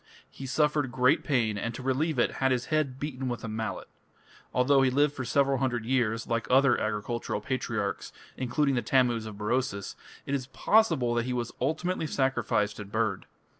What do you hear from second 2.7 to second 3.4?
head beaten